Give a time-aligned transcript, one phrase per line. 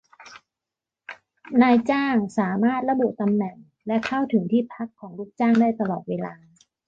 [1.61, 3.57] นายจ้างสามารถระบุตำแหน่ง
[3.87, 6.35] และเข้าถึงที่พักของลูกจ้างได้ตลอดเวลา